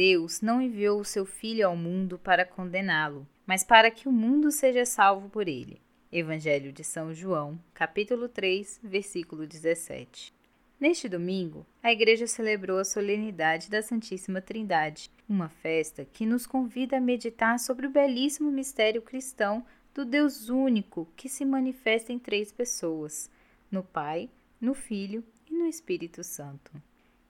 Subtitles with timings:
[0.00, 4.50] Deus não enviou o seu Filho ao mundo para condená-lo, mas para que o mundo
[4.50, 5.78] seja salvo por ele.
[6.10, 10.32] Evangelho de São João, capítulo 3, versículo 17.
[10.80, 16.96] Neste domingo, a Igreja celebrou a solenidade da Santíssima Trindade, uma festa que nos convida
[16.96, 19.62] a meditar sobre o belíssimo mistério cristão
[19.92, 23.30] do Deus único que se manifesta em três pessoas:
[23.70, 26.72] no Pai, no Filho e no Espírito Santo.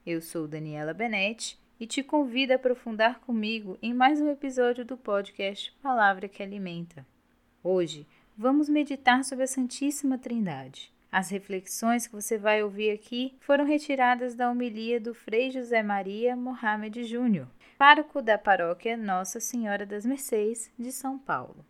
[0.07, 4.99] Eu sou Daniela Benetti e te convido a aprofundar comigo em mais um episódio do
[4.99, 7.07] podcast Palavra que Alimenta.
[7.65, 8.07] Hoje
[8.37, 10.93] vamos meditar sobre a Santíssima Trindade.
[11.11, 16.37] As reflexões que você vai ouvir aqui foram retiradas da homilia do Frei José Maria
[16.37, 17.49] Mohamed Júnior,
[17.79, 21.65] pároco da paróquia Nossa Senhora das Mercês de São Paulo.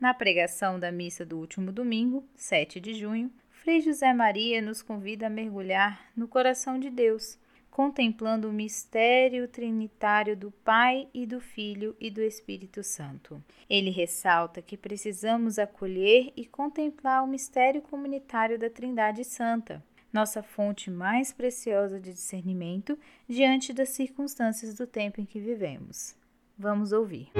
[0.00, 5.26] Na pregação da missa do último domingo, 7 de junho, Frei José Maria nos convida
[5.26, 7.38] a mergulhar no coração de Deus
[7.74, 13.42] contemplando o mistério trinitário do Pai e do Filho e do Espírito Santo.
[13.68, 20.88] Ele ressalta que precisamos acolher e contemplar o mistério comunitário da Trindade Santa, nossa fonte
[20.88, 22.96] mais preciosa de discernimento
[23.28, 26.14] diante das circunstâncias do tempo em que vivemos.
[26.56, 27.32] Vamos ouvir.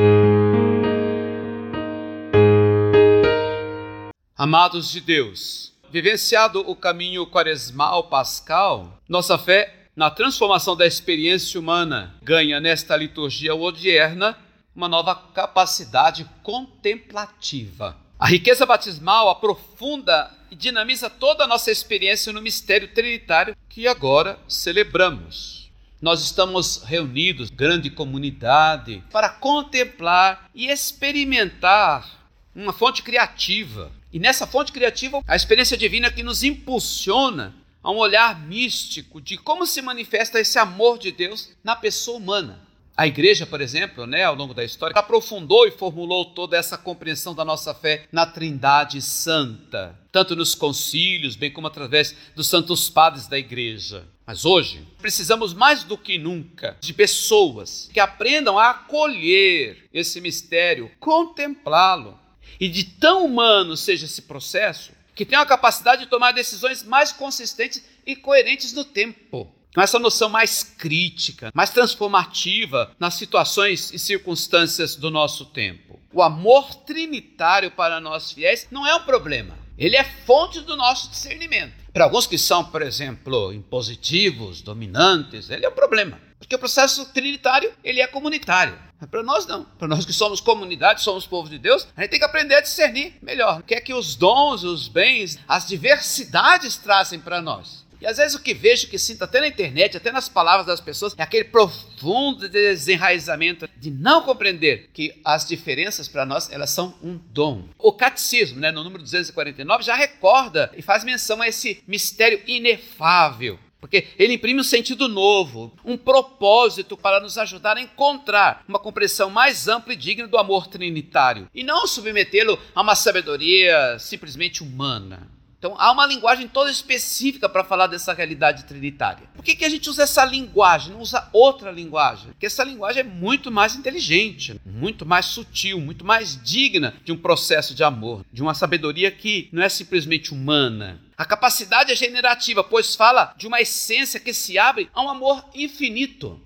[4.37, 12.15] Amados de Deus, vivenciado o caminho quaresmal pascal, nossa fé na transformação da experiência humana,
[12.21, 14.37] ganha nesta liturgia odierna
[14.75, 17.97] uma nova capacidade contemplativa.
[18.19, 24.39] A riqueza batismal aprofunda e dinamiza toda a nossa experiência no mistério trinitário que agora
[24.49, 25.71] celebramos.
[26.03, 32.09] Nós estamos reunidos, grande comunidade, para contemplar e experimentar
[32.55, 33.93] uma fonte criativa.
[34.13, 39.37] E nessa fonte criativa, a experiência divina que nos impulsiona a um olhar místico de
[39.37, 42.65] como se manifesta esse amor de Deus na pessoa humana.
[42.97, 47.35] A igreja, por exemplo, né, ao longo da história, aprofundou e formulou toda essa compreensão
[47.35, 53.27] da nossa fé na Trindade Santa, tanto nos concílios, bem como através dos santos padres
[53.27, 54.07] da igreja.
[54.25, 60.91] Mas hoje, precisamos mais do que nunca de pessoas que aprendam a acolher esse mistério,
[61.01, 62.19] contemplá-lo.
[62.61, 67.13] E de tão humano seja esse processo, que tem a capacidade de tomar decisões mais
[67.13, 69.53] consistentes e coerentes no tempo.
[69.75, 75.99] Com essa noção mais crítica, mais transformativa nas situações e circunstâncias do nosso tempo.
[76.13, 79.59] O amor trinitário para nós fiéis não é um problema.
[79.77, 81.73] Ele é fonte do nosso discernimento.
[81.93, 86.21] Para alguns que são, por exemplo, impositivos, dominantes, ele é um problema.
[86.45, 88.79] Porque o processo trinitário, ele é comunitário.
[89.11, 89.65] Para nós não.
[89.65, 92.61] Para nós que somos comunidade, somos povo de Deus, a gente tem que aprender a
[92.61, 93.61] discernir melhor.
[93.61, 97.85] O que é que os dons, os bens, as diversidades trazem para nós.
[97.99, 100.83] E às vezes o que vejo, que sinto até na internet, até nas palavras das
[100.83, 106.95] pessoas, é aquele profundo desenraizamento de não compreender que as diferenças para nós, elas são
[107.03, 107.67] um dom.
[107.79, 113.59] O catecismo, né, no número 249, já recorda e faz menção a esse mistério inefável
[113.85, 119.29] porque ele imprime um sentido novo, um propósito para nos ajudar a encontrar uma compreensão
[119.29, 125.34] mais ampla e digna do amor trinitário, e não submetê-lo a uma sabedoria simplesmente humana.
[125.65, 129.27] Então há uma linguagem toda específica para falar dessa realidade trinitária.
[129.35, 132.33] Por que, que a gente usa essa linguagem, não usa outra linguagem?
[132.33, 137.17] Porque essa linguagem é muito mais inteligente, muito mais sutil, muito mais digna de um
[137.17, 141.01] processo de amor, de uma sabedoria que não é simplesmente humana.
[141.17, 145.47] A capacidade é generativa, pois fala de uma essência que se abre a um amor
[145.55, 146.39] infinito.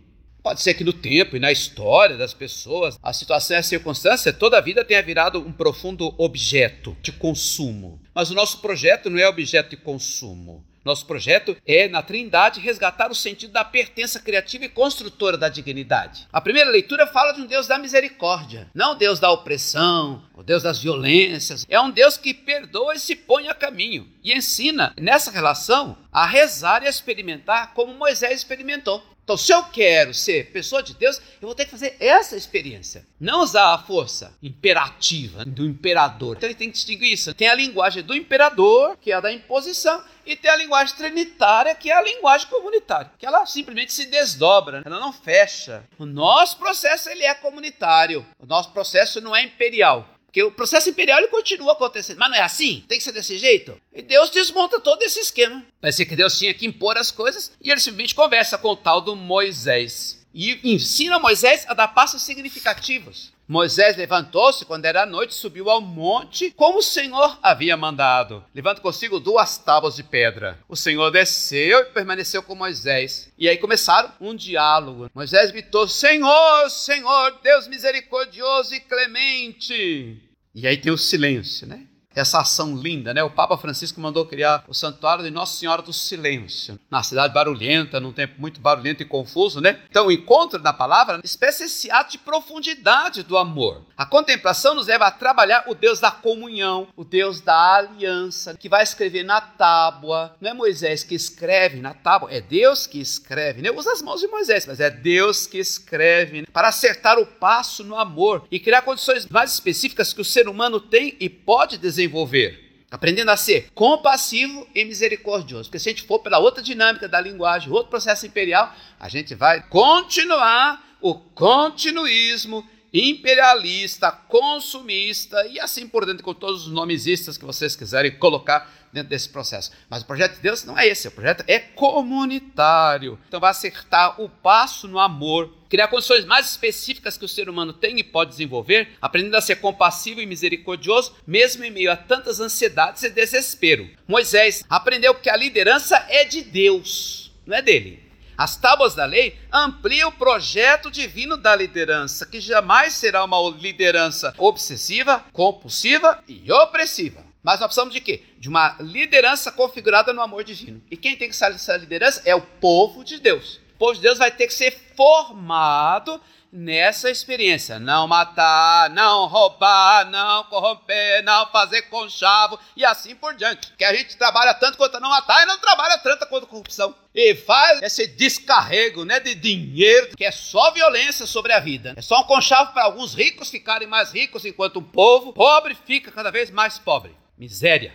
[0.49, 4.33] Pode ser que no tempo e na história das pessoas, a situação e a circunstância
[4.33, 8.01] toda a vida tenha virado um profundo objeto de consumo.
[8.19, 10.67] Mas o nosso projeto não é objeto de consumo.
[10.85, 16.27] Nosso projeto é, na Trindade, resgatar o sentido da pertença criativa e construtora da dignidade.
[16.33, 20.43] A primeira leitura fala de um Deus da misericórdia, não o Deus da opressão, o
[20.43, 21.65] Deus das violências.
[21.69, 26.27] É um Deus que perdoa e se põe a caminho e ensina, nessa relação, a
[26.27, 29.01] rezar e a experimentar como Moisés experimentou.
[29.29, 33.07] Então, se eu quero ser pessoa de Deus, eu vou ter que fazer essa experiência.
[33.21, 36.35] Não usar a força imperativa do imperador.
[36.35, 37.35] Então, ele tem que distinguir isso.
[37.35, 41.75] Tem a linguagem do imperador, que é a da imposição, e tem a linguagem trinitária,
[41.75, 45.85] que é a linguagem comunitária, que ela simplesmente se desdobra, ela não fecha.
[45.99, 48.25] O nosso processo ele é comunitário.
[48.39, 50.09] O nosso processo não é imperial.
[50.29, 52.19] Porque o processo imperial ele continua acontecendo.
[52.19, 52.85] Mas não é assim?
[52.87, 53.81] Tem que ser desse jeito?
[53.95, 55.65] E Deus desmonta todo esse esquema.
[55.81, 59.01] Parece que Deus tinha que impor as coisas e ele simplesmente conversa com o tal
[59.01, 60.19] do Moisés.
[60.41, 63.33] E ensina Moisés a dar passos significativos.
[63.49, 68.45] Moisés levantou-se quando era noite, subiu ao monte, como o Senhor havia mandado.
[68.55, 70.57] Levando consigo duas tábuas de pedra.
[70.69, 73.33] O Senhor desceu e permaneceu com Moisés.
[73.37, 75.11] E aí começaram um diálogo.
[75.13, 80.23] Moisés gritou: Senhor, Senhor, Deus misericordioso e clemente.
[80.55, 81.85] E aí tem o silêncio, né?
[82.15, 83.23] Essa ação linda, né?
[83.23, 88.01] O Papa Francisco mandou criar o Santuário de Nossa Senhora do Silêncio, na cidade barulhenta,
[88.01, 89.81] num tempo muito barulhento e confuso, né?
[89.89, 93.85] Então, o encontro da palavra expressa esse ato de profundidade do amor.
[93.97, 98.69] A contemplação nos leva a trabalhar o Deus da comunhão, o Deus da aliança, que
[98.69, 100.35] vai escrever na tábua.
[100.41, 103.71] Não é Moisés que escreve na tábua, é Deus que escreve, né?
[103.71, 106.47] Usa as mãos de Moisés, mas é Deus que escreve né?
[106.53, 110.81] para acertar o passo no amor e criar condições mais específicas que o ser humano
[110.81, 112.67] tem e pode desenvolver desenvolver.
[112.91, 115.65] Aprendendo a ser compassivo e misericordioso.
[115.65, 119.35] Porque se a gente for pela outra dinâmica da linguagem, outro processo imperial, a gente
[119.35, 127.45] vai continuar o continuismo imperialista, consumista e assim por dentro, com todos os nomesistas que
[127.45, 129.71] vocês quiserem colocar dentro desse processo.
[129.89, 133.19] Mas o projeto de Deus não é esse, o projeto é comunitário.
[133.29, 137.73] Então vai acertar o passo no amor, criar condições mais específicas que o ser humano
[137.73, 142.41] tem e pode desenvolver, aprendendo a ser compassivo e misericordioso, mesmo em meio a tantas
[142.41, 143.89] ansiedades e desespero.
[144.07, 148.09] Moisés aprendeu que a liderança é de Deus, não é dele.
[148.39, 154.33] As tábuas da lei ampliam o projeto divino da liderança, que jamais será uma liderança
[154.39, 157.28] obsessiva, compulsiva e opressiva.
[157.43, 158.23] Mas nós precisamos de quê?
[158.39, 160.83] De uma liderança configurada no amor divino.
[160.91, 163.61] E quem tem que ser essa liderança é o povo de Deus.
[163.75, 166.21] O povo de Deus vai ter que ser formado
[166.53, 167.79] nessa experiência.
[167.79, 173.73] Não matar, não roubar, não corromper, não fazer conchavo e assim por diante.
[173.77, 176.95] Que a gente trabalha tanto quanto não matar e não trabalha tanto quanto corrupção.
[177.15, 181.95] E faz esse descarrego né, de dinheiro, que é só violência sobre a vida.
[181.97, 186.11] É só um conchavo para alguns ricos ficarem mais ricos, enquanto o povo pobre fica
[186.11, 187.95] cada vez mais pobre miséria,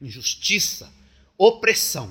[0.00, 0.92] injustiça,
[1.36, 2.10] opressão.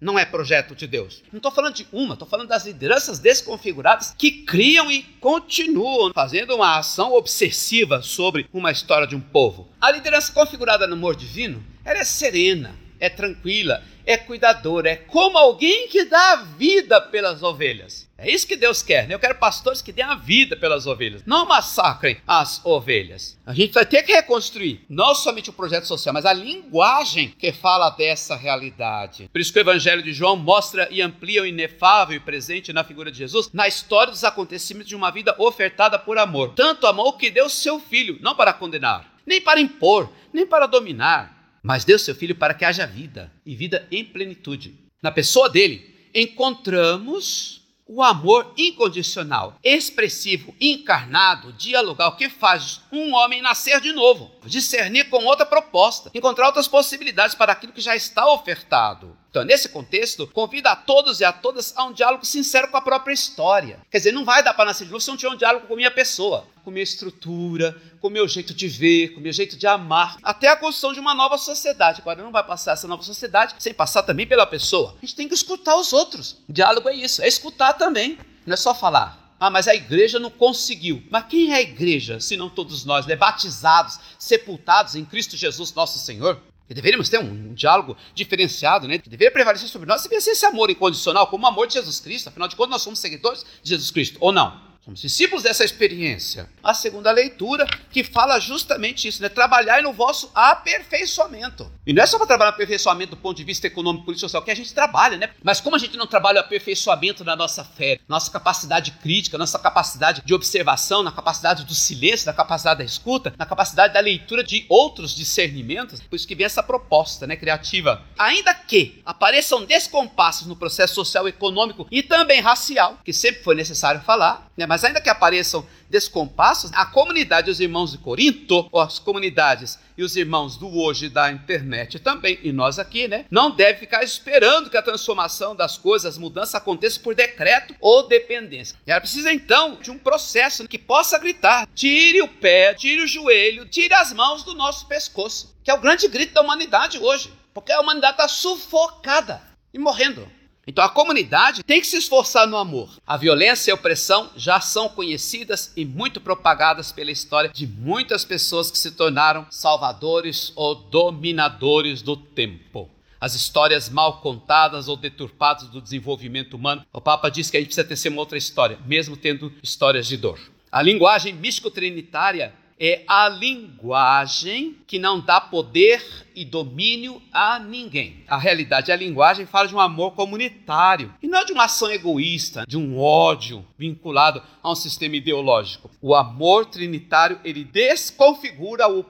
[0.00, 1.22] Não é projeto de Deus.
[1.32, 6.56] Não estou falando de uma, estou falando das lideranças desconfiguradas que criam e continuam fazendo
[6.56, 9.68] uma ação obsessiva sobre uma história de um povo.
[9.80, 15.36] A liderança configurada no amor divino, ela é serena, é tranquila, é cuidadora, é como
[15.36, 18.08] alguém que dá a vida pelas ovelhas.
[18.16, 19.14] É isso que Deus quer, né?
[19.14, 23.36] Eu quero pastores que dêem a vida pelas ovelhas, não massacrem as ovelhas.
[23.44, 27.50] A gente vai ter que reconstruir não somente o projeto social, mas a linguagem que
[27.50, 29.28] fala dessa realidade.
[29.32, 32.84] Por isso que o Evangelho de João mostra e amplia o inefável e presente na
[32.84, 36.52] figura de Jesus, na história dos acontecimentos de uma vida ofertada por amor.
[36.54, 41.41] Tanto amor que deu seu filho, não para condenar, nem para impor, nem para dominar,
[41.62, 44.74] mas deu seu filho para que haja vida, e vida em plenitude.
[45.02, 53.80] Na pessoa dele, encontramos o amor incondicional, expressivo, encarnado, dialogal, que faz um homem nascer
[53.80, 59.16] de novo, discernir com outra proposta, encontrar outras possibilidades para aquilo que já está ofertado.
[59.32, 62.82] Então, nesse contexto, convida a todos e a todas a um diálogo sincero com a
[62.82, 63.80] própria história.
[63.90, 65.72] Quer dizer, não vai dar para nascer de novo se não tiver um diálogo com
[65.72, 69.22] a minha pessoa, com a minha estrutura, com o meu jeito de ver, com o
[69.22, 72.02] meu jeito de amar, até a construção de uma nova sociedade.
[72.02, 74.96] Agora, não vai passar essa nova sociedade sem passar também pela pessoa.
[74.98, 76.36] A gente tem que escutar os outros.
[76.46, 78.18] O diálogo é isso, é escutar também.
[78.44, 79.34] Não é só falar.
[79.40, 81.02] Ah, mas a igreja não conseguiu.
[81.10, 83.16] Mas quem é a igreja, se não todos nós, né?
[83.16, 86.38] batizados, sepultados em Cristo Jesus, nosso Senhor?
[86.72, 88.96] Que deveríamos ter um, diálogo diferenciado, né?
[88.96, 92.00] Que deveria prevalecer sobre nós, deveria ser esse amor incondicional, como o amor de Jesus
[92.00, 92.28] Cristo.
[92.28, 94.71] Afinal de contas, nós somos seguidores de Jesus Cristo, ou não?
[94.84, 96.50] Somos discípulos dessa experiência.
[96.60, 99.28] A segunda leitura, que fala justamente isso, né?
[99.28, 101.70] Trabalhar no vosso aperfeiçoamento.
[101.86, 104.42] E não é só para trabalhar aperfeiçoamento do ponto de vista econômico, político e social,
[104.42, 105.30] que a gente trabalha, né?
[105.40, 109.56] Mas como a gente não trabalha o aperfeiçoamento na nossa fé, nossa capacidade crítica, nossa
[109.56, 114.42] capacidade de observação, na capacidade do silêncio, na capacidade da escuta, na capacidade da leitura
[114.42, 118.02] de outros discernimentos, por isso que vem essa proposta, né, criativa.
[118.18, 124.00] Ainda que apareçam descompassos no processo social, econômico e também racial, que sempre foi necessário
[124.00, 124.66] falar, né?
[124.66, 130.16] Mas ainda que apareçam descompassos, a comunidade os irmãos de Corinto, as comunidades e os
[130.16, 133.26] irmãos do hoje da internet também, e nós aqui, né?
[133.30, 138.08] Não deve ficar esperando que a transformação das coisas, as mudanças aconteça por decreto ou
[138.08, 138.76] dependência.
[138.86, 143.66] Ela precisa então de um processo que possa gritar: tire o pé, tire o joelho,
[143.66, 147.72] tire as mãos do nosso pescoço, que é o grande grito da humanidade hoje, porque
[147.72, 149.42] a humanidade está sufocada
[149.72, 150.26] e morrendo.
[150.66, 152.88] Então a comunidade tem que se esforçar no amor.
[153.04, 158.24] A violência e a opressão já são conhecidas e muito propagadas pela história de muitas
[158.24, 162.88] pessoas que se tornaram salvadores ou dominadores do tempo.
[163.20, 166.84] As histórias mal contadas ou deturpadas do desenvolvimento humano.
[166.92, 170.16] O Papa diz que a gente precisa ter uma outra história, mesmo tendo histórias de
[170.16, 170.38] dor.
[170.70, 176.02] A linguagem místico-trinitária é a linguagem que não dá poder
[176.34, 178.24] e domínio a ninguém.
[178.26, 182.64] A realidade, a linguagem fala de um amor comunitário e não de uma ação egoísta,
[182.66, 185.92] de um ódio vinculado a um sistema ideológico.
[186.00, 189.04] O amor trinitário, ele desconfigura o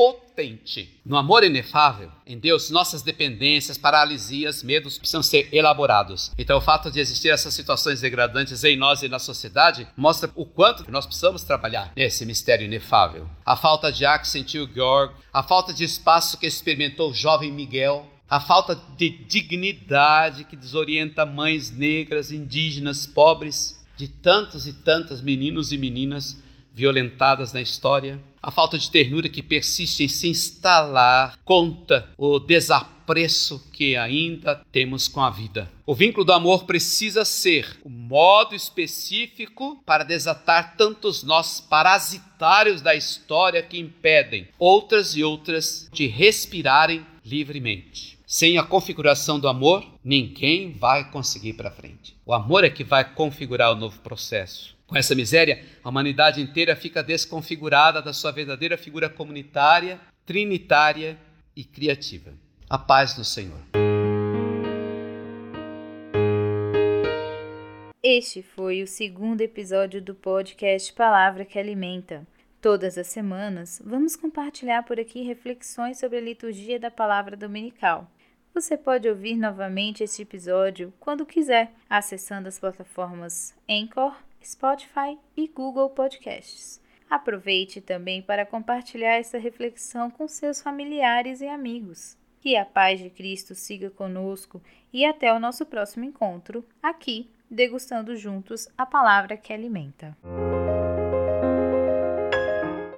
[0.00, 0.98] prepotente.
[1.04, 6.32] No amor inefável, em Deus, nossas dependências, paralisias, medos precisam ser elaborados.
[6.38, 10.46] Então, o fato de existir essas situações degradantes em nós e na sociedade mostra o
[10.46, 13.28] quanto nós precisamos trabalhar nesse mistério inefável.
[13.44, 17.52] A falta de ar que sentiu Georg, a falta de espaço que experimentou o jovem
[17.52, 25.20] Miguel, a falta de dignidade que desorienta mães negras, indígenas, pobres, de tantos e tantas
[25.20, 26.40] meninos e meninas
[26.72, 33.62] violentadas na história, a falta de ternura que persiste em se instalar conta o desapreço
[33.72, 35.70] que ainda temos com a vida.
[35.84, 42.94] O vínculo do amor precisa ser o modo específico para desatar tantos nós parasitários da
[42.94, 48.18] história que impedem outras e outras de respirarem livremente.
[48.26, 52.16] Sem a configuração do amor, ninguém vai conseguir para frente.
[52.24, 54.76] O amor é que vai configurar o novo processo.
[54.90, 61.16] Com essa miséria, a humanidade inteira fica desconfigurada da sua verdadeira figura comunitária, trinitária
[61.54, 62.32] e criativa.
[62.68, 63.60] A paz do Senhor.
[68.02, 72.26] Este foi o segundo episódio do podcast Palavra que Alimenta.
[72.60, 78.10] Todas as semanas, vamos compartilhar por aqui reflexões sobre a liturgia da palavra dominical.
[78.52, 85.90] Você pode ouvir novamente este episódio quando quiser, acessando as plataformas Anchor, Spotify e Google
[85.90, 86.80] Podcasts.
[87.08, 92.16] Aproveite também para compartilhar essa reflexão com seus familiares e amigos.
[92.40, 98.16] Que a paz de Cristo siga conosco e até o nosso próximo encontro, aqui, degustando
[98.16, 100.16] juntos a palavra que alimenta.